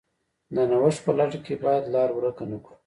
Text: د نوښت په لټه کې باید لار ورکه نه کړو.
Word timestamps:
د 0.55 0.57
نوښت 0.69 0.99
په 1.05 1.11
لټه 1.17 1.39
کې 1.45 1.55
باید 1.65 1.91
لار 1.93 2.09
ورکه 2.13 2.43
نه 2.51 2.57
کړو. 2.63 2.75